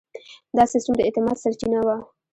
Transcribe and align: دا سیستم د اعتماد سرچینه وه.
دا 0.55 0.63
سیستم 0.73 0.93
د 0.95 0.99
اعتماد 1.05 1.37
سرچینه 1.43 1.79
وه. 1.87 1.97